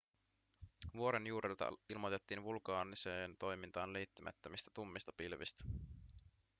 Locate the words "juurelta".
1.27-1.69